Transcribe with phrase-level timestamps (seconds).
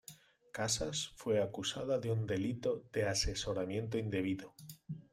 [0.51, 4.55] Casas fue acusada de un delito de asesoramiento indebido.